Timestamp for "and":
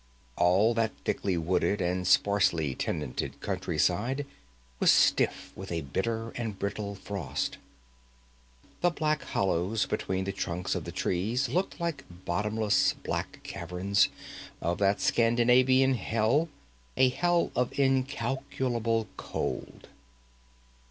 1.79-2.07, 6.31-6.57